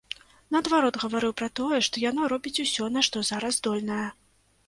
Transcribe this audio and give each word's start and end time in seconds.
Наадварот, 0.53 0.95
гаварыў 1.03 1.33
пра 1.41 1.49
тое, 1.59 1.77
што 1.89 2.01
яна 2.05 2.29
робіць 2.35 2.61
усё, 2.65 2.83
на 2.97 3.05
што 3.09 3.23
зараз 3.31 3.59
здольная. 3.61 4.03